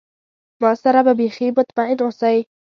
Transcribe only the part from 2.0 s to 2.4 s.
اوسی.